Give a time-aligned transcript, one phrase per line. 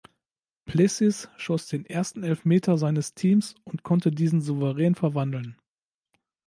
[0.65, 5.57] Plessis schoss den ersten Elfmeter seines Teams und konnte diesen souverän verwandeln.